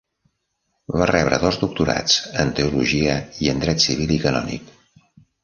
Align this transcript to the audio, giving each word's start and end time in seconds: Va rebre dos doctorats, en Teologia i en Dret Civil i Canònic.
Va 1.01 1.07
rebre 1.11 1.37
dos 1.43 1.59
doctorats, 1.63 2.15
en 2.45 2.55
Teologia 2.61 3.19
i 3.45 3.53
en 3.53 3.63
Dret 3.67 3.87
Civil 3.87 4.17
i 4.19 4.21
Canònic. 4.27 4.75